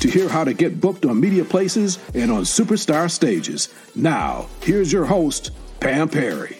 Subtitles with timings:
[0.00, 3.68] to hear how to get booked on media places and on superstar stages.
[3.94, 5.50] Now, here's your host,
[5.80, 6.58] Pam Perry.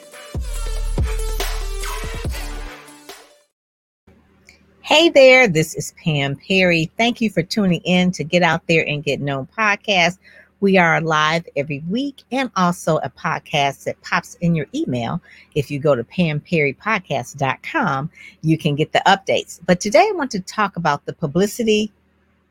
[4.88, 6.90] Hey there, this is Pam Perry.
[6.96, 10.16] Thank you for tuning in to Get Out There and Get Known podcast.
[10.60, 15.20] We are live every week and also a podcast that pops in your email.
[15.54, 18.10] If you go to pamperrypodcast.com,
[18.40, 19.60] you can get the updates.
[19.66, 21.92] But today I want to talk about the publicity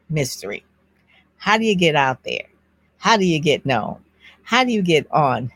[0.09, 0.63] mystery.
[1.38, 2.48] How do you get out there?
[2.98, 4.00] How do you get known?
[4.44, 5.52] How do you get on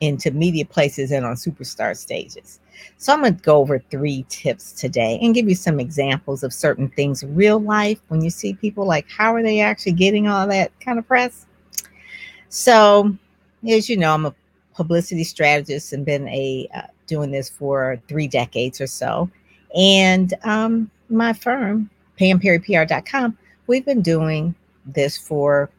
[0.00, 2.60] into media places and on superstar stages?
[2.96, 6.52] So, I'm going to go over three tips today and give you some examples of
[6.52, 10.46] certain things real life when you see people like, how are they actually getting all
[10.48, 11.46] that kind of press?
[12.48, 13.16] So,
[13.68, 14.34] as you know, I'm a
[14.74, 19.30] publicity strategist and been a uh, doing this for three decades or so.
[19.76, 24.54] And um, my firm, PamPerryPR.com, we've been doing
[24.86, 25.70] this for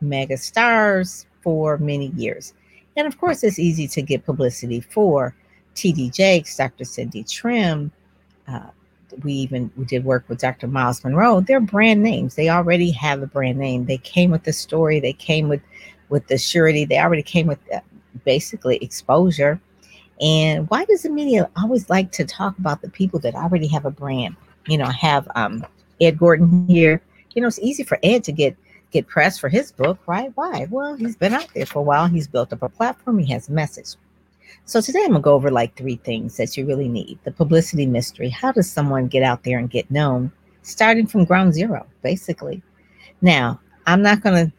[0.00, 2.54] mega stars for many years.
[2.96, 5.34] And of course, it's easy to get publicity for
[5.74, 6.84] TD Jakes, Dr.
[6.84, 7.90] Cindy Trimm.
[8.46, 8.68] Uh,
[9.22, 10.66] we even we did work with Dr.
[10.66, 11.40] Myles Munroe.
[11.40, 12.34] They're brand names.
[12.34, 13.84] They already have a brand name.
[13.84, 15.00] They came with the story.
[15.00, 15.60] They came with
[16.08, 16.84] with the surety.
[16.84, 17.80] They already came with uh,
[18.24, 19.60] basically exposure.
[20.20, 23.84] And why does the media always like to talk about the people that already have
[23.84, 24.36] a brand?
[24.66, 25.66] You know, I have um,
[26.00, 27.02] Ed Gordon here
[27.34, 28.56] you know, it's easy for Ed to get
[28.90, 30.30] get press for his book, right?
[30.34, 30.66] Why?
[30.70, 32.06] Well, he's been out there for a while.
[32.06, 33.18] He's built up a platform.
[33.18, 33.94] He has a message.
[34.66, 37.86] So today I'm gonna go over like three things that you really need: the publicity
[37.86, 38.28] mystery.
[38.28, 40.30] How does someone get out there and get known,
[40.62, 42.62] starting from ground zero, basically?
[43.22, 44.52] Now, I'm not gonna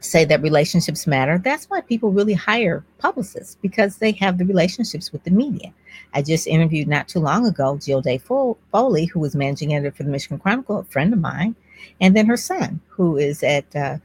[0.00, 1.38] say that relationships matter.
[1.38, 5.72] That's why people really hire publicists because they have the relationships with the media.
[6.14, 10.04] I just interviewed not too long ago Jill Day Foley, who was managing editor for
[10.04, 11.54] the Michigan Chronicle, a friend of mine
[12.00, 13.98] and then her son, who is at, uh,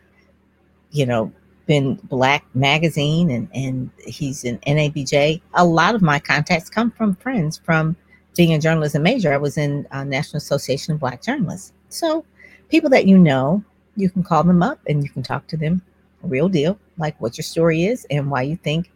[0.91, 1.31] you know,
[1.65, 5.41] been Black Magazine, and and he's in NABJ.
[5.55, 7.95] A lot of my contacts come from friends from
[8.35, 9.33] being a journalism major.
[9.33, 12.25] I was in uh, National Association of Black Journalists, so
[12.69, 13.63] people that you know,
[13.95, 15.81] you can call them up and you can talk to them,
[16.21, 18.91] real deal, like what your story is and why you think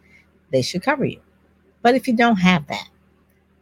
[0.51, 1.19] they should cover you.
[1.81, 2.89] But if you don't have that,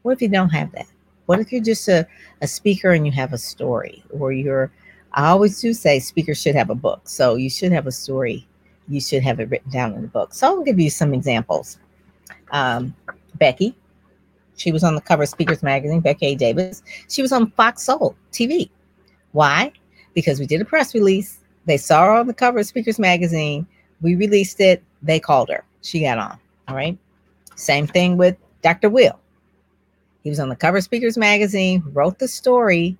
[0.01, 0.87] what if you don't have that?
[1.27, 2.07] What if you're just a,
[2.41, 4.71] a speaker and you have a story, or you're
[5.17, 7.01] I always do say speakers should have a book.
[7.05, 8.47] So you should have a story.
[8.87, 10.31] You should have it written down in the book.
[10.31, 11.79] So I'll give you some examples.
[12.51, 12.95] Um,
[13.35, 13.75] Becky,
[14.57, 16.35] she was on the cover of Speakers Magazine, Becky A.
[16.35, 16.83] Davis.
[17.09, 18.69] She was on Fox Soul TV.
[19.31, 19.71] Why?
[20.13, 21.39] Because we did a press release.
[21.65, 23.65] They saw her on the cover of Speakers Magazine.
[24.01, 24.83] We released it.
[25.01, 25.65] They called her.
[25.81, 26.39] She got on.
[26.67, 26.95] All right.
[27.55, 28.91] Same thing with Dr.
[28.91, 29.19] Will.
[30.23, 32.97] He was on the cover of Speakers Magazine, wrote the story,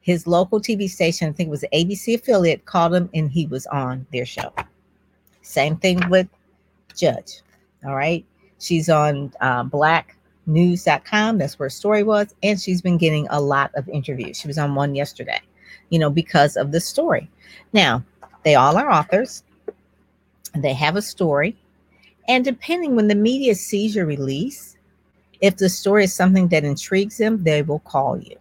[0.00, 3.66] his local TV station, I think it was ABC affiliate, called him and he was
[3.66, 4.52] on their show.
[5.42, 6.28] Same thing with
[6.96, 7.42] Judge.
[7.84, 8.24] All right.
[8.58, 11.38] She's on uh, blacknews.com.
[11.38, 12.34] That's where story was.
[12.42, 14.38] And she's been getting a lot of interviews.
[14.38, 15.40] She was on one yesterday,
[15.90, 17.30] you know, because of the story.
[17.72, 18.04] Now,
[18.44, 19.42] they all are authors,
[20.54, 21.56] they have a story.
[22.28, 24.76] And depending when the media sees your release,
[25.40, 28.36] if the story is something that intrigues them, they will call you.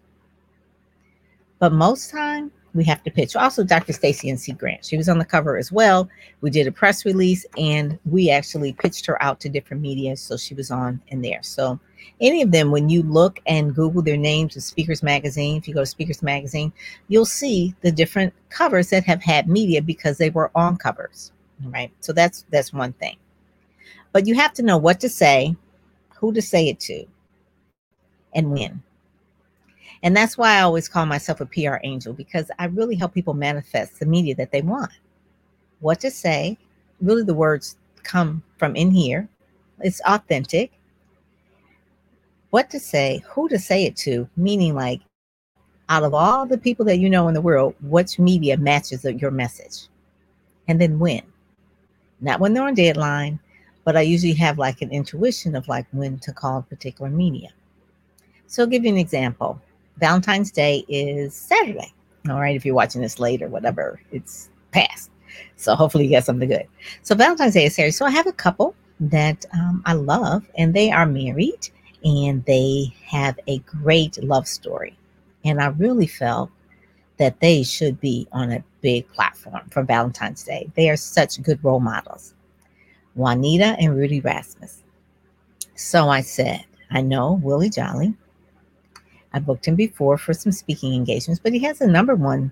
[1.60, 3.36] But most time we have to pitch.
[3.36, 3.94] Also, Dr.
[3.94, 4.54] Stacy N.C.
[4.54, 4.86] Grant.
[4.86, 6.08] She was on the cover as well.
[6.42, 10.16] We did a press release and we actually pitched her out to different media.
[10.16, 11.42] So she was on in there.
[11.42, 11.80] So
[12.22, 15.74] any of them, when you look and Google their names of Speakers Magazine, if you
[15.74, 16.72] go to Speakers Magazine,
[17.08, 21.32] you'll see the different covers that have had media because they were on covers.
[21.66, 21.92] Right.
[22.00, 23.18] So that's that's one thing.
[24.12, 25.56] But you have to know what to say,
[26.16, 27.06] who to say it to,
[28.34, 28.82] and when.
[30.04, 33.34] And that's why I always call myself a PR angel because I really help people
[33.34, 34.92] manifest the media that they want.
[35.82, 36.58] What to say,
[37.02, 39.28] really, the words come from in here.
[39.82, 40.72] It's authentic.
[42.50, 45.02] What to say, who to say it to, meaning like
[45.90, 49.32] out of all the people that you know in the world, which media matches your
[49.32, 49.88] message?
[50.68, 51.24] And then when?
[52.22, 53.40] Not when they're on deadline,
[53.84, 57.50] but I usually have like an intuition of like when to call a particular media.
[58.48, 59.62] So I'll give you an example.
[60.00, 61.94] Valentine's Day is Saturday.
[62.30, 65.10] All right, if you're watching this late or whatever, it's past.
[65.56, 66.68] So hopefully you got something good.
[67.04, 67.92] So Valentine's Day is Saturday.
[67.92, 71.70] So I have a couple that um, I love, and they are married
[72.04, 74.98] and they have a great love story.
[75.44, 76.50] And I really felt
[77.18, 80.70] that they should be on a big platform for Valentine's Day.
[80.76, 82.34] They are such good role models.
[83.16, 84.84] Juanita and Rudy Rasmus.
[85.76, 88.14] So I said, I know Willie Jolley.
[89.34, 92.52] I booked him before for some speaking engagements, but he has a number one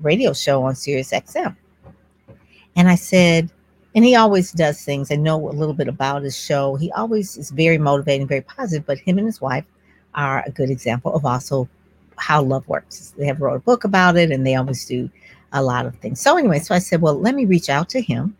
[0.00, 1.56] radio show on Sirius XM.
[2.76, 3.50] And I said,
[3.94, 5.10] and he always does things.
[5.10, 6.76] I know a little bit about his show.
[6.76, 9.64] He always is very motivating, very positive, but him and his wife
[10.14, 11.68] are a good example of also
[12.16, 13.14] how love works.
[13.16, 15.10] They have wrote a book about it and they always do
[15.52, 16.20] a lot of things.
[16.20, 18.36] So anyway, so I said, well, let me reach out to him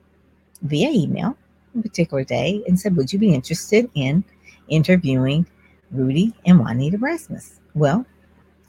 [0.62, 1.37] via email
[1.79, 4.25] a particular day and said, would you be interested in
[4.69, 5.46] interviewing
[5.90, 7.61] Rudy and Juanita Rasmus?
[7.75, 8.05] Well,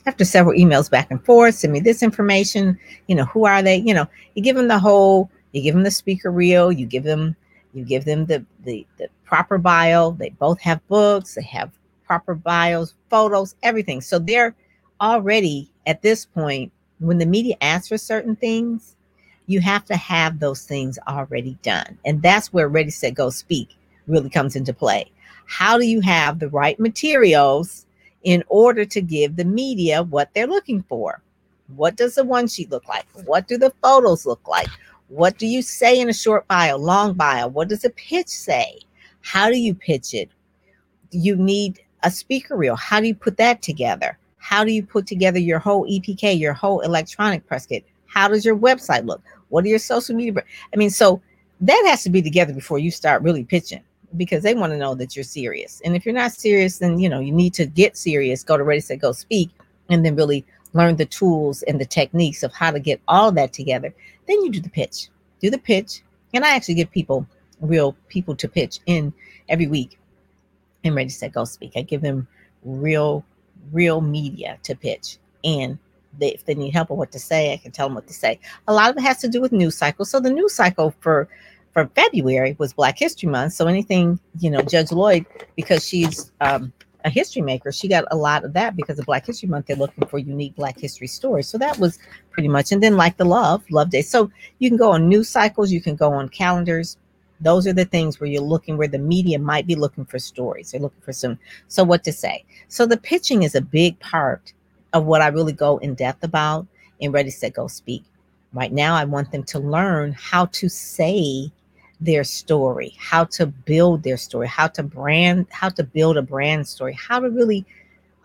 [0.06, 3.78] after several emails back and forth, send me this information, you know, who are they?
[3.78, 7.04] You know, you give them the whole, you give them the speaker reel, you give
[7.04, 7.36] them,
[7.74, 10.12] you give them the the, the proper bio.
[10.12, 11.72] They both have books, they have
[12.06, 14.02] proper bios, photos, everything.
[14.02, 14.56] So they're
[15.02, 18.96] already at this point, when the media asks for certain things,
[19.48, 21.98] you have to have those things already done.
[22.06, 23.76] And that's where Ready, Set, Go Speak
[24.08, 25.12] really comes into play.
[25.50, 27.88] How do you have the right materials
[28.22, 31.24] in order to give the media what they're looking for?
[31.76, 33.08] What does the one sheet look like?
[33.26, 34.70] What do the photos look like?
[35.08, 37.48] What do you say in a short bio, long bio?
[37.48, 38.78] What does a pitch say?
[39.22, 40.30] How do you pitch it?
[41.10, 42.76] You need a speaker reel.
[42.76, 44.20] How do you put that together?
[44.38, 47.84] How do you put together your whole EPK, your whole electronic press kit?
[48.06, 49.24] How does your website look?
[49.50, 50.44] What are your social media?
[50.72, 51.24] I mean, so
[51.62, 53.82] that has to be together before you start really pitching
[54.18, 55.82] because they want to know that you're serious.
[55.86, 58.44] And if you're not serious, then you know you need to get serious.
[58.44, 59.50] Go to Ready Set Go Speak,
[59.90, 63.54] and then really learn the tools and the techniques of how to get all that
[63.54, 63.94] together.
[64.28, 65.10] Then you do the pitch.
[65.40, 66.02] Do the pitch,
[66.34, 67.26] and I actually give people
[67.62, 69.14] real people to pitch in
[69.48, 70.00] every week.
[70.84, 71.74] And Ready Set Go Speak.
[71.76, 72.28] I give them
[72.64, 73.24] real
[73.72, 75.18] real media to pitch.
[75.44, 75.78] And
[76.18, 78.14] they, if they need help on what to say, I can tell them what to
[78.14, 78.40] say.
[78.68, 80.06] A lot of it has to do with news cycle.
[80.06, 81.28] So the news cycle for
[81.74, 83.54] for February was Black History Month.
[83.54, 85.26] So anything, you know, Judge Lloyd,
[85.56, 86.74] because she's um,
[87.06, 89.68] a history maker, she got a lot of that because of Black History Month.
[89.68, 91.48] They're looking for unique Black history stories.
[91.48, 92.00] So that was
[92.32, 92.72] pretty much.
[92.72, 94.02] And then like the love, love day.
[94.02, 96.98] So you can go on news cycles, you can go on calendars.
[97.42, 100.72] Those are the things where you're looking where the media might be looking for stories.
[100.72, 101.40] They're looking for some
[101.70, 102.44] so what to say.
[102.68, 104.52] So the pitching is a big part
[104.92, 106.68] of what I really go in depth about
[107.00, 108.04] in Ready Set Go Speak.
[108.52, 111.50] Right now I want them to learn how to say
[112.02, 116.68] their story, how to build their story, how to brand, how to build a brand
[116.68, 117.66] story, how to really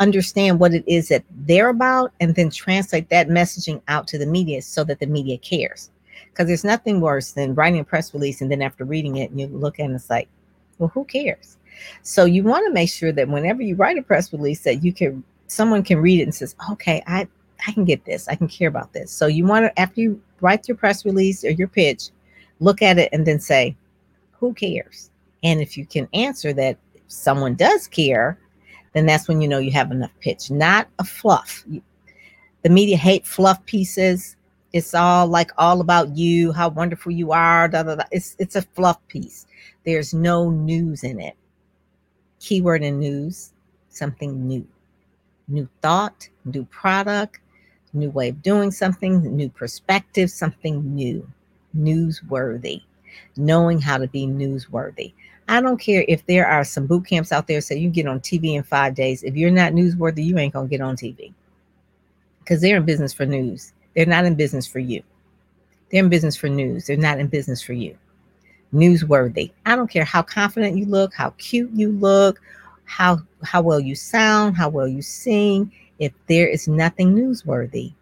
[0.01, 4.27] understand what it is that they're about and then translate that messaging out to the
[4.27, 5.91] media so that the media cares
[6.35, 9.47] because there's nothing worse than writing a press release and then after reading it, you
[9.47, 10.29] look and it's like,
[10.79, 11.57] well, who cares?
[12.03, 14.93] So you want to make sure that whenever you write a press release, that you
[14.93, 17.29] can someone can read it and says, okay, I
[17.67, 19.11] I can get this, I can care about this.
[19.13, 22.11] So you want to after you write your press release or your pitch,
[22.61, 23.77] look at it and then say,
[24.33, 25.11] who cares?
[25.43, 26.79] And if you can answer that
[27.09, 28.39] someone does care,
[28.93, 31.65] then that's when you know you have enough pitch, not a fluff.
[32.63, 34.37] The media hate fluff pieces
[34.75, 37.69] it's all like all about you, how wonderful you are.
[37.69, 38.03] Da, da, da.
[38.11, 39.47] It's it's a fluff piece.
[39.85, 41.37] There's no news in it.
[42.41, 43.53] Keyword in news,
[43.89, 44.67] something new.
[45.47, 47.39] New thought, new product,
[47.93, 51.25] new way of doing something, new perspective, something new,
[51.77, 52.83] newsworthy.
[53.37, 55.13] Knowing how to be newsworthy.
[55.49, 58.21] I don't care if there are some boot camps out there say you get on
[58.21, 59.23] TV in five days.
[59.23, 61.33] If you're not newsworthy, you ain't gonna get on TV
[62.41, 63.73] because they're in business for news.
[63.95, 65.03] They're not in business for you.
[65.91, 66.87] They're in business for news.
[66.87, 67.97] They're not in business for you.
[68.73, 69.53] Newsworthy.
[69.67, 72.41] I don't care how confident you look, how cute you look,
[72.85, 75.71] how how well you sound, how well you sing.
[75.99, 77.93] If there is nothing newsworthy,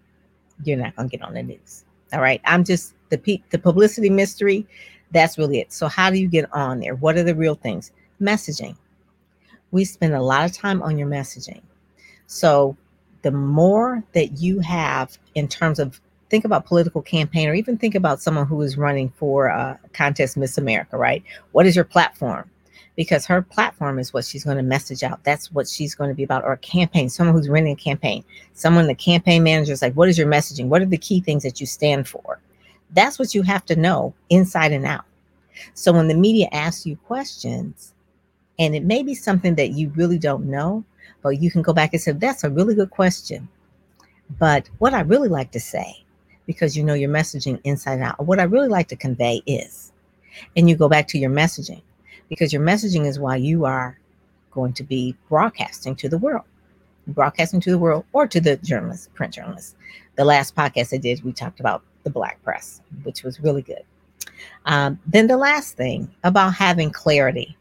[0.64, 1.85] you're not gonna get on the news.
[2.12, 2.40] All right.
[2.45, 4.66] I'm just the the publicity mystery.
[5.12, 5.73] That's really it.
[5.73, 6.95] So how do you get on there?
[6.95, 7.92] What are the real things?
[8.21, 8.76] Messaging.
[9.71, 11.62] We spend a lot of time on your messaging.
[12.26, 12.76] So
[13.23, 17.95] the more that you have in terms of think about political campaign or even think
[17.95, 22.50] about someone who is running for a contest miss america right what is your platform
[22.97, 25.23] because her platform is what she's going to message out.
[25.25, 26.45] That's what she's going to be about.
[26.45, 28.25] Or a campaign someone who's running a campaign.
[28.53, 30.67] Someone the campaign manager is like what is your messaging?
[30.67, 32.41] What are the key things that you stand for?
[32.91, 35.05] That's what you have to know inside and out.
[35.75, 37.95] So when the media asks you questions
[38.59, 40.85] and it may be something that you really don't know
[41.23, 43.49] but you can go back and say, that's a really good question.
[44.39, 46.05] But what I really like to say,
[46.47, 49.93] because you know your messaging inside out, what I really like to convey is,
[50.57, 51.83] and you go back to your messaging.
[52.33, 53.99] Because your messaging is why you are
[54.53, 56.47] going to be broadcasting to the world,
[57.09, 59.77] broadcasting to the world or to the journalists, print journalists.
[60.17, 63.83] The last podcast I did, we talked about the black press, which was really good.
[64.65, 67.55] Um, then the last thing about having clarity.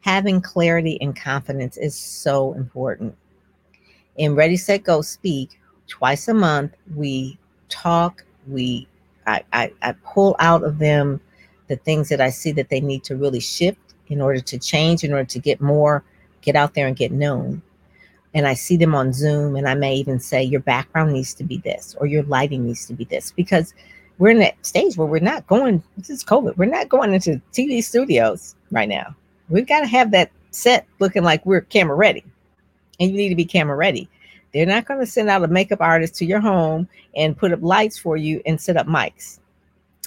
[0.00, 3.14] Having clarity and confidence is so important.
[4.16, 7.38] In Ready, Set, Go, Speak, twice a month, we
[7.68, 8.88] talk, we
[9.26, 11.20] I, I, I pull out of them
[11.68, 15.02] the things that I see that they need to really shift in order to change,
[15.02, 16.04] in order to get more,
[16.42, 17.62] get out there and get known.
[18.34, 21.44] And I see them on Zoom, and I may even say, Your background needs to
[21.44, 23.74] be this, or your lighting needs to be this, because
[24.18, 27.40] we're in that stage where we're not going, this is COVID, we're not going into
[27.52, 29.16] TV studios right now.
[29.48, 32.22] We've got to have that set looking like we're camera ready.
[33.00, 34.08] And you need to be camera ready.
[34.52, 37.62] They're not going to send out a makeup artist to your home and put up
[37.62, 39.38] lights for you and set up mics.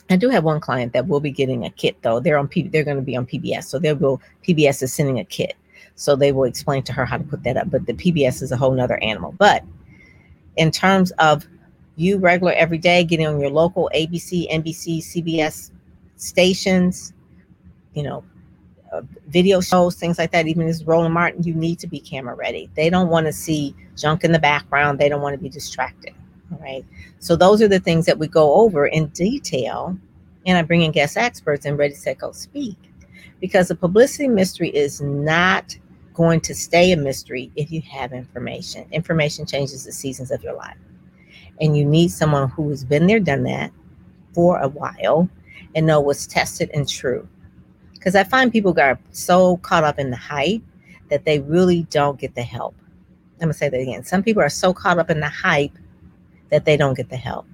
[0.10, 2.20] I do have one client that will be getting a kit though.
[2.20, 3.66] They're on P- they're going to be on PBS.
[3.66, 5.56] So they'll go PBS is sending a kit.
[5.96, 7.70] So they will explain to her how to put that up.
[7.70, 9.34] But the PBS is a whole nother animal.
[9.38, 9.64] But
[10.58, 11.48] in terms of
[11.96, 15.72] you regular every day getting on your local ABC, NBC, CBS
[16.18, 17.14] stations,
[17.94, 18.24] you know,
[18.92, 20.48] uh, video shows, things like that.
[20.48, 22.70] Even as Roland Martin, you need to be camera ready.
[22.76, 25.00] They don't want to see junk in the background.
[25.00, 26.14] They don't want to be distracted.
[26.62, 26.86] Right.
[27.20, 29.98] So those are the things that we go over in detail,
[30.46, 32.78] and I bring in guest experts and ready, set, go, speak,
[33.40, 35.78] because the publicity mystery is not
[36.14, 38.86] going to stay a mystery if you have information.
[38.92, 40.78] Information changes the seasons of your life
[41.62, 43.72] and you need someone who has been there, done that
[44.34, 45.30] for a while
[45.76, 47.28] and know what's tested and true.
[47.94, 50.62] Because I find people got so caught up in the hype
[51.10, 52.76] that they really don't get the help.
[53.36, 54.04] I'm gonna say that again.
[54.04, 55.78] Some people are so caught up in the hype
[56.54, 57.48] that they don't get the help.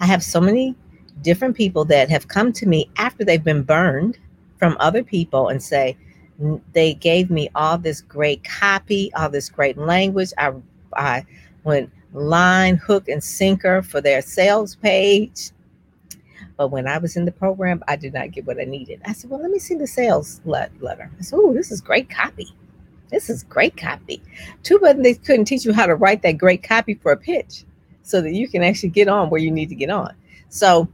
[0.00, 0.74] I have so many
[1.22, 4.18] different people that have come to me after they've been burned
[4.58, 5.96] from other people and say,
[6.72, 10.32] they gave me all this great copy, all this great language.
[10.36, 10.52] I,
[10.94, 11.24] I
[11.62, 15.50] went line, hook, and sinker for their sales page.
[16.56, 19.00] But when I was in the program, I did not get what I needed.
[19.04, 21.08] I said, Well, let me see the sales letter.
[21.18, 22.48] I said, Oh, this is great copy.
[23.10, 24.20] This is great copy.
[24.64, 27.64] Too bad they couldn't teach you how to write that great copy for a pitch
[28.10, 30.14] so that you can actually get on where you need to get on.
[30.48, 30.88] So,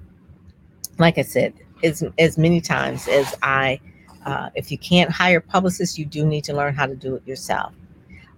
[0.98, 3.80] like I said, as, as many times as I,
[4.24, 7.26] uh, if you can't hire publicists, you do need to learn how to do it
[7.26, 7.72] yourself.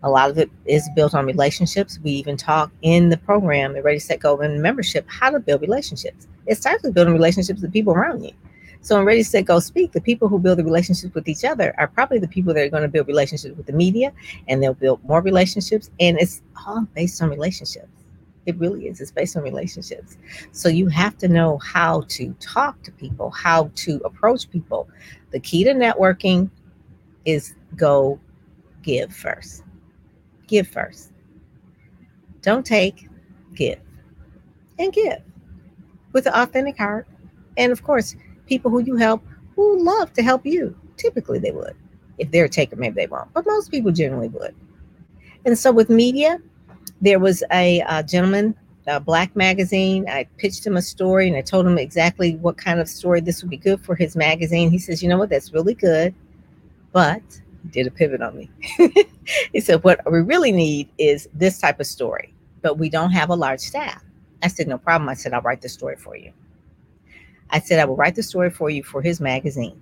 [0.05, 1.99] A lot of it is built on relationships.
[2.05, 5.61] We even talk in the program, the Ready, Set, Go, and membership, how to build
[5.61, 6.29] relationships.
[6.47, 8.33] It starts with building relationships with people around you.
[8.81, 11.75] So in Ready, Set, Go, Speak, the people who build the relationships with each other
[11.79, 14.13] are probably the people that are going to build relationships with the media,
[14.47, 15.91] and they'll build more relationships.
[15.99, 17.89] And it's all based on relationships.
[18.49, 19.01] It really is.
[19.01, 20.19] It's based on relationships.
[20.53, 24.89] So you have to know how to talk to people, how to approach people.
[25.31, 26.51] The key to networking
[27.25, 28.19] is go
[28.83, 29.63] give first
[30.49, 31.13] give first.
[32.43, 33.09] Don't take,
[33.55, 33.79] give.
[34.79, 35.23] And give
[36.13, 37.07] with an authentic heart.
[37.57, 39.23] And of course, people who you help
[39.55, 40.77] who love to help you.
[40.97, 41.77] Typically, they would.
[42.17, 44.55] If they're a taker, maybe they won't, but most people generally would.
[45.45, 46.39] And so, with media,
[47.01, 48.55] there was a, a gentleman,
[48.87, 50.09] a Black magazine.
[50.09, 53.43] I pitched him a story and I told him exactly what kind of story this
[53.43, 54.71] would be good for his magazine.
[54.71, 55.31] He says, You know what?
[55.31, 56.15] That's really good,
[56.93, 57.23] but
[57.63, 58.51] he did a pivot on me.
[59.53, 63.31] he said, What we really need is this type of story, but we don't have
[63.31, 64.03] a large staff.
[64.43, 65.09] I said, No problem.
[65.09, 66.33] I said, I'll write the story for you.
[67.51, 69.81] I said, I will write the story for you for his magazine.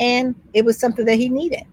[0.00, 1.64] And it was something that he needed.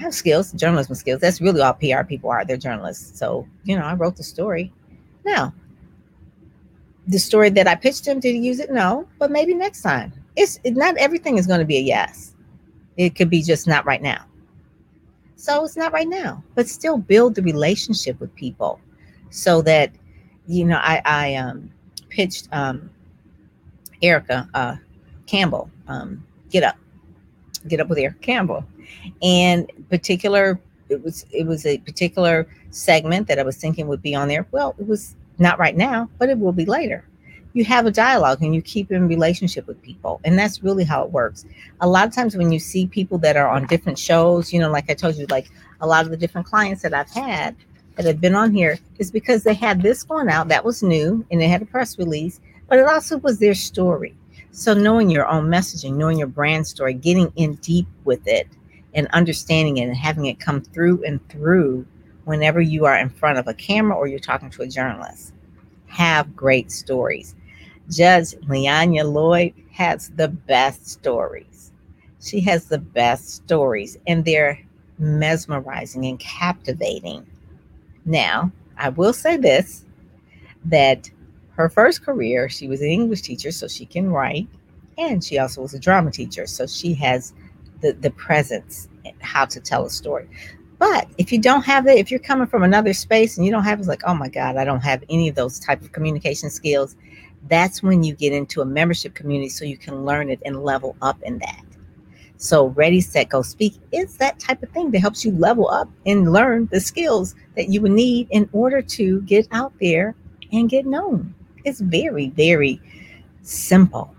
[0.00, 1.20] I have skills, journalism skills.
[1.20, 2.42] That's really all PR people are.
[2.46, 3.18] They're journalists.
[3.18, 4.72] So, you know, I wrote the story.
[5.26, 5.52] Now,
[7.06, 8.70] the story that I pitched him, did he use it?
[8.70, 10.12] No, but maybe next time.
[10.36, 12.34] It's not everything is going to be a yes.
[12.96, 14.24] It could be just not right now.
[15.36, 18.80] So it's not right now, but still build the relationship with people
[19.28, 19.92] so that,
[20.46, 21.70] you know, I, I um,
[22.08, 22.88] pitched um,
[24.00, 24.76] Erica uh,
[25.26, 26.76] Campbell, um, Get Up,
[27.68, 28.64] Get Up with Erica Campbell.
[29.22, 34.14] And particular, it was, it was a particular segment that I was thinking would be
[34.14, 34.46] on there.
[34.50, 37.04] Well, it was not right now, but it will be later.
[37.52, 41.02] You have a dialogue and you keep in relationship with people and that's really how
[41.02, 41.44] it works.
[41.80, 44.70] A lot of times when you see people that are on different shows you know
[44.70, 47.56] like i told you like a lot of the different clients that i've had
[47.96, 51.24] that have been on here is because they had this going out that was new
[51.30, 54.14] and they had a press release but it also was their story.
[54.52, 58.46] So knowing your own messaging knowing your brand story getting in deep with it
[58.94, 61.86] and understanding it and having it come through and through
[62.24, 65.32] whenever you are in front of a camera or you're talking to a journalist
[65.86, 67.34] have great stories
[67.90, 71.72] Judge Leanya Lloyd has the best stories.
[72.20, 74.60] She has the best stories, and they're
[74.98, 77.26] mesmerizing and captivating.
[78.04, 79.84] Now, I will say this
[80.66, 81.10] that
[81.56, 84.46] her first career, she was an English teacher, so she can write,
[84.96, 87.32] and she also was a drama teacher, so she has
[87.80, 90.28] the, the presence, eh, how to tell a story.
[90.78, 93.64] But if you don't have it, if you're coming from another space and you don't
[93.64, 96.48] have it's like, oh my God, I don't have any of those type of communication
[96.48, 96.96] skills,
[97.48, 100.96] that's when you get into a membership community so you can learn it and level
[101.02, 101.64] up in that.
[102.38, 105.90] So ready, set, go speak is that type of thing that helps you level up
[106.06, 110.14] and learn the skills that you would need in order to get out there
[110.50, 111.34] and get known.
[111.66, 112.80] It's very, very
[113.42, 114.14] simple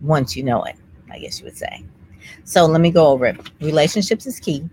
[0.00, 0.76] once you know it,
[1.10, 1.84] I guess you would say.
[2.44, 3.50] So let me go over it.
[3.60, 4.68] Relationships is key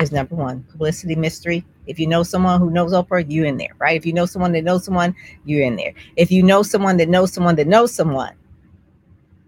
[0.00, 0.62] is number one.
[0.64, 1.64] Publicity mystery.
[1.86, 3.96] If you know someone who knows Oprah, you in there, right?
[3.96, 5.14] If you know someone that knows someone,
[5.44, 5.92] you're in there.
[6.16, 8.34] If you know someone that knows someone that knows someone.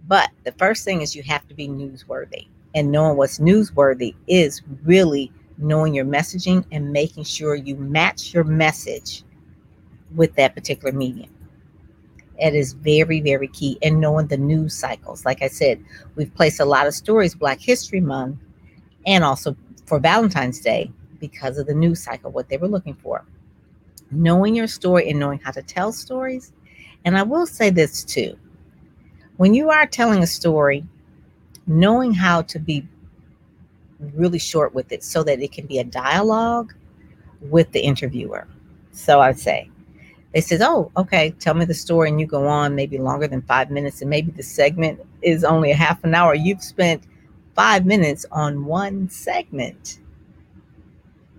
[0.08, 2.48] But the first thing is you have to be newsworthy.
[2.74, 8.44] And knowing what's newsworthy is really knowing your messaging and making sure you match your
[8.44, 9.22] message
[10.14, 11.30] with that particular medium.
[12.42, 13.78] It is very, very key.
[13.82, 15.24] And knowing the news cycles.
[15.24, 15.82] Like I said,
[16.16, 18.38] we've placed a lot of stories Black History Month
[19.06, 19.56] and also
[19.86, 23.24] for Valentine's Day because of the news cycle, what they were looking for.
[24.10, 26.52] Knowing your story and knowing how to tell stories.
[27.04, 28.36] And I will say this too
[29.36, 30.84] when you are telling a story,
[31.66, 32.86] knowing how to be
[34.14, 36.74] really short with it so that it can be a dialogue
[37.40, 38.46] with the interviewer.
[38.92, 39.70] So I'd say,
[40.32, 43.42] they said, Oh, okay, tell me the story, and you go on maybe longer than
[43.42, 46.34] five minutes, and maybe the segment is only a half an hour.
[46.34, 47.04] You've spent
[47.54, 49.98] five minutes on one segment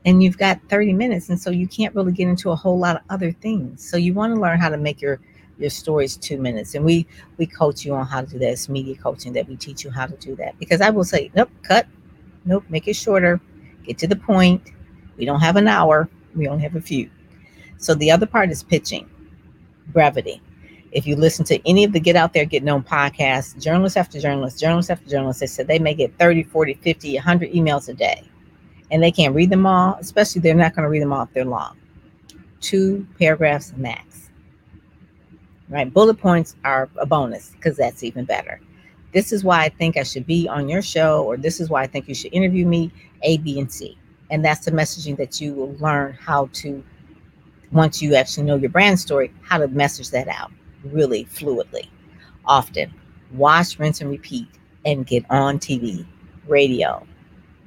[0.05, 2.95] and you've got 30 minutes and so you can't really get into a whole lot
[2.97, 3.87] of other things.
[3.87, 5.19] So you want to learn how to make your
[5.59, 7.05] your stories two minutes and we
[7.37, 8.49] we coach you on how to do that.
[8.49, 10.57] It's media coaching that we teach you how to do that.
[10.59, 11.87] Because i will say nope cut.
[12.45, 13.39] Nope make it shorter.
[13.85, 14.71] Get to the point.
[15.17, 16.09] We don't have an hour.
[16.35, 17.09] We only have a few
[17.83, 19.09] so the other part is pitching
[19.87, 20.41] brevity
[20.93, 24.19] if you listen to any of the Get Out There, Get Known podcasts, journalists after
[24.19, 27.93] journalists, journalists after journalists, they said they may get 30, 40, 50, 100 emails a
[27.93, 28.23] day.
[28.91, 31.33] And they can't read them all, especially they're not going to read them all if
[31.33, 31.77] they're long.
[32.61, 34.29] Two paragraphs max.
[35.67, 35.91] Right?
[35.91, 38.61] Bullet points are a bonus because that's even better.
[39.13, 41.81] This is why I think I should be on your show, or this is why
[41.81, 42.91] I think you should interview me,
[43.23, 43.97] A, B, and C.
[44.29, 46.83] And that's the messaging that you will learn how to,
[47.73, 50.51] once you actually know your brand story, how to message that out
[50.85, 51.87] really fluidly.
[52.45, 52.93] Often,
[53.33, 54.47] watch, rinse, and repeat,
[54.85, 56.05] and get on TV,
[56.47, 57.05] radio,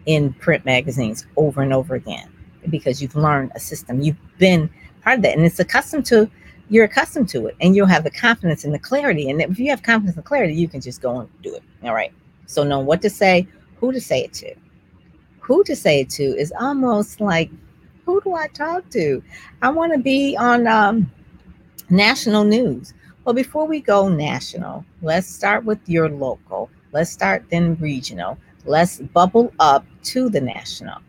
[0.07, 2.31] in print magazines over and over again
[2.71, 4.01] because you've learned a system.
[4.01, 4.71] You've been
[5.03, 6.31] part of that, and it's accustomed to.
[6.69, 9.31] You're accustomed to it, and you'll have the confidence and the clarity.
[9.31, 11.62] And if you have confidence and clarity, you can just go and do it.
[11.85, 12.12] All right.
[12.47, 14.55] So know what to say, who to say it to.
[15.40, 17.51] Who to say it to is almost like,
[18.07, 19.23] who do I talk to?
[19.61, 21.11] I want to be on um,
[21.90, 22.95] national news.
[23.25, 26.71] Well, before we go national, let's start with your local.
[26.92, 28.38] Let's start then regional.
[28.64, 31.01] Let's bubble up to the national.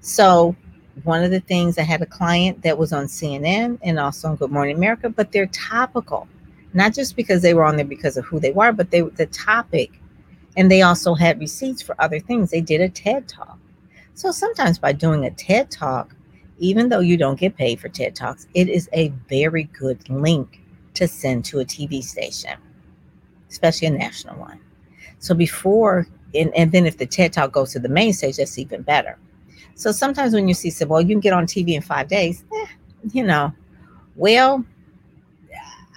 [0.00, 0.56] So,
[1.04, 4.36] one of the things I had a client that was on CNN and also on
[4.36, 6.26] Good Morning America, but they're topical,
[6.72, 9.26] not just because they were on there because of who they were, but they the
[9.26, 9.90] topic,
[10.56, 12.50] and they also had receipts for other things.
[12.50, 13.58] They did a TED talk.
[14.14, 16.15] So sometimes by doing a TED talk,
[16.58, 20.60] even though you don't get paid for TED talks, it is a very good link
[20.94, 22.58] to send to a TV station,
[23.50, 24.60] especially a national one.
[25.18, 28.58] So before, and, and then if the TED Talk goes to the main stage, that's
[28.58, 29.18] even better.
[29.74, 32.44] So sometimes when you see, say, well, you can get on TV in five days,
[32.54, 32.66] eh,
[33.12, 33.52] you know,
[34.14, 34.64] well,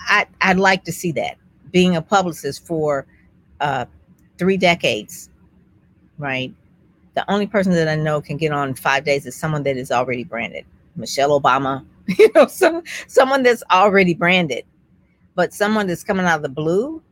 [0.07, 1.37] I, I'd like to see that.
[1.71, 3.05] Being a publicist for
[3.61, 3.85] uh,
[4.37, 5.29] three decades,
[6.17, 6.53] right?
[7.19, 9.91] The only person that I know can get on five days is someone that is
[9.91, 10.63] already branded.
[10.95, 14.63] Michelle Obama, you know, some someone that's already branded.
[15.35, 17.03] But someone that's coming out of the blue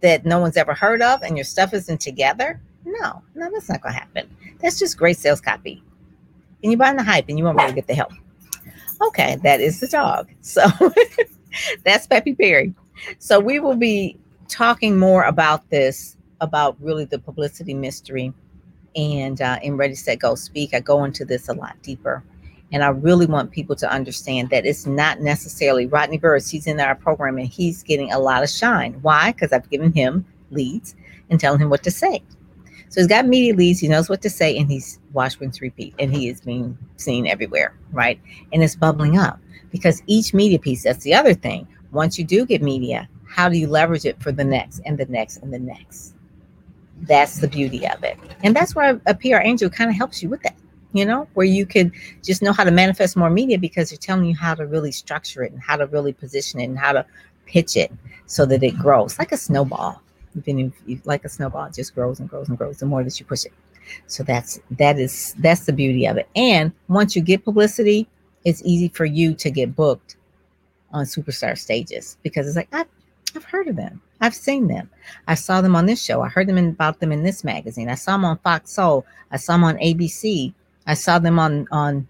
[0.00, 3.82] that no one's ever heard of and your stuff isn't together, no, no, that's not
[3.82, 4.30] to happen.
[4.60, 5.82] That's just great sales copy.
[6.62, 8.12] And you're buying the hype and you won't really get the help.
[9.02, 10.30] Okay, that is the dog.
[10.40, 10.62] So
[11.84, 12.72] that's Peppy Perry.
[13.18, 18.32] So we will be talking more about this, about really the publicity mystery.
[18.96, 22.22] And uh, in Ready, Set, Go Speak, I go into this a lot deeper.
[22.72, 26.50] And I really want people to understand that it's not necessarily Rodney Burris.
[26.50, 28.94] He's in our program and he's getting a lot of shine.
[29.02, 29.32] Why?
[29.32, 30.96] Because I've given him leads
[31.30, 32.22] and telling him what to say.
[32.88, 35.94] So he's got media leads, he knows what to say, and he's watch, rinse, repeat,
[35.98, 38.20] and he is being seen everywhere, right?
[38.52, 39.40] And it's bubbling up
[39.72, 41.66] because each media piece, that's the other thing.
[41.90, 45.06] Once you do get media, how do you leverage it for the next and the
[45.06, 46.13] next and the next?
[47.06, 48.18] That's the beauty of it.
[48.42, 50.56] And that's where a PR angel kind of helps you with that,
[50.92, 54.24] you know, where you could just know how to manifest more media because they're telling
[54.26, 57.04] you how to really structure it and how to really position it and how to
[57.46, 57.92] pitch it
[58.26, 60.00] so that it grows like a snowball.
[61.04, 63.44] Like a snowball, it just grows and grows and grows the more that you push
[63.44, 63.52] it.
[64.06, 66.28] So that's that is that's the beauty of it.
[66.34, 68.08] And once you get publicity,
[68.44, 70.16] it's easy for you to get booked
[70.92, 72.86] on superstar stages because it's like I've,
[73.36, 74.00] I've heard of them.
[74.20, 74.88] I've seen them.
[75.26, 76.22] I saw them on this show.
[76.22, 77.88] I heard them in, about them in this magazine.
[77.88, 79.04] I saw them on Fox Soul.
[79.30, 80.52] I saw them on ABC.
[80.86, 82.06] I saw them on on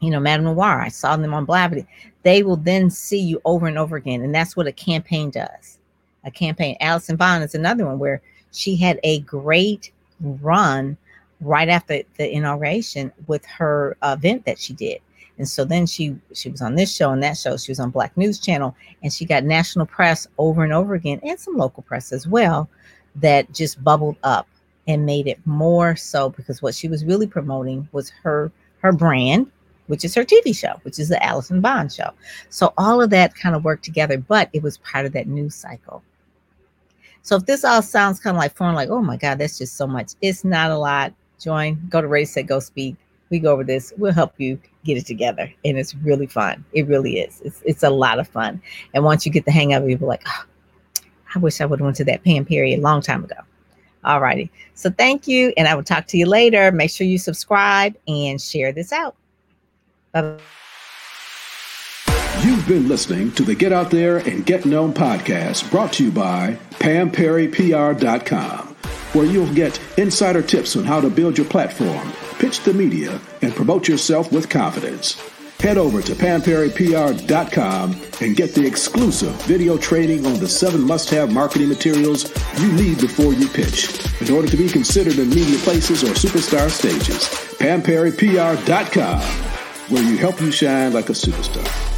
[0.00, 0.82] you know MadameNoire.
[0.84, 1.86] I saw them on Blavity.
[2.22, 5.78] They will then see you over and over again, and that's what a campaign does.
[6.24, 6.76] A campaign.
[6.80, 8.20] Alison Bond is another one where
[8.52, 10.96] she had a great run
[11.42, 15.00] right after the inauguration with her event that she did.
[15.38, 17.56] And so then she she was on this show and that show.
[17.56, 21.20] She was on Black News Channel and she got national press over and over again
[21.22, 22.68] and some local press as well
[23.16, 24.46] that just bubbled up
[24.88, 29.50] and made it more so because what she was really promoting was her her brand,
[29.86, 32.10] which is her TV show, which is the Allison Bond show.
[32.50, 35.54] So all of that kind of worked together, but it was part of that news
[35.54, 36.02] cycle.
[37.22, 39.76] So if this all sounds kind of like foreign, like, oh my God, that's just
[39.76, 40.12] so much.
[40.20, 41.14] It's not a lot.
[41.42, 42.96] Join, go to Ready, Set, Go Speak.
[43.30, 43.92] We go over this.
[43.96, 45.52] We'll help you get it together.
[45.64, 46.64] And it's really fun.
[46.72, 47.40] It really is.
[47.44, 48.60] It's, it's a lot of fun.
[48.94, 50.44] And once you get the hang of it, you'll be like, oh,
[51.34, 53.36] I wish I would have went to that Pam Perry a long time ago.
[54.04, 54.50] All righty.
[54.74, 55.52] So thank you.
[55.56, 56.70] And I will talk to you later.
[56.72, 59.16] Make sure you subscribe and share this out.
[60.12, 60.38] Bye.
[62.42, 66.10] You've been listening to the Get Out There and Get Known podcast brought to you
[66.10, 68.71] by PamPerryPR.com,
[69.12, 73.54] where you'll get insider tips on how to build your platform, pitch the media, and
[73.54, 75.20] promote yourself with confidence.
[75.60, 81.32] Head over to PamPerryPR.com and get the exclusive video training on the seven must have
[81.32, 86.02] marketing materials you need before you pitch in order to be considered in media places
[86.02, 87.28] or superstar stages.
[87.58, 89.20] PamPerryPR.com,
[89.88, 91.91] where you help you shine like a superstar.